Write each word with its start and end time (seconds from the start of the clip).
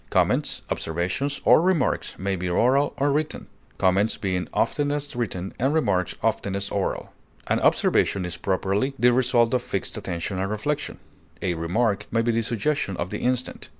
Comments, 0.09 0.63
observations, 0.71 1.41
or 1.45 1.61
remarks 1.61 2.17
may 2.17 2.35
be 2.35 2.49
oral 2.49 2.95
or 2.97 3.11
written, 3.11 3.45
comments 3.77 4.17
being 4.17 4.47
oftenest 4.51 5.13
written, 5.13 5.53
and 5.59 5.75
remarks 5.75 6.15
oftenest 6.23 6.71
oral. 6.71 7.13
An 7.45 7.59
observation 7.59 8.25
is 8.25 8.35
properly 8.35 8.95
the 8.97 9.13
result 9.13 9.53
of 9.53 9.61
fixed 9.61 9.97
attention 9.99 10.39
and 10.39 10.49
reflection; 10.49 10.97
a 11.43 11.53
remark 11.53 12.07
may 12.09 12.23
be 12.23 12.31
the 12.31 12.41
suggestion 12.41 12.97
of 12.97 13.11
the 13.11 13.19
instant. 13.19 13.69